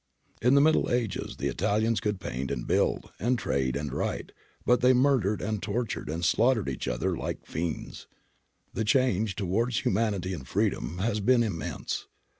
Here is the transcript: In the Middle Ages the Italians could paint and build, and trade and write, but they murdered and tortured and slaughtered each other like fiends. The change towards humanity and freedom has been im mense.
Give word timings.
In 0.41 0.55
the 0.55 0.61
Middle 0.61 0.89
Ages 0.89 1.35
the 1.37 1.47
Italians 1.47 1.99
could 1.99 2.19
paint 2.19 2.49
and 2.49 2.65
build, 2.65 3.11
and 3.19 3.37
trade 3.37 3.75
and 3.75 3.93
write, 3.93 4.31
but 4.65 4.81
they 4.81 4.93
murdered 4.93 5.43
and 5.43 5.61
tortured 5.61 6.09
and 6.09 6.25
slaughtered 6.25 6.67
each 6.69 6.87
other 6.87 7.15
like 7.15 7.45
fiends. 7.45 8.07
The 8.73 8.83
change 8.83 9.35
towards 9.35 9.81
humanity 9.81 10.33
and 10.33 10.47
freedom 10.47 10.97
has 10.97 11.19
been 11.19 11.43
im 11.43 11.55
mense. 11.59 12.07